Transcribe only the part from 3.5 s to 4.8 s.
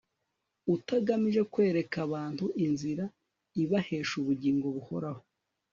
ibahesha ubugingo